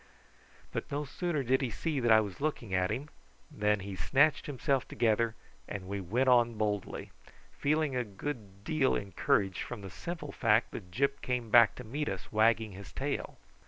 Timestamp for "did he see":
1.43-1.99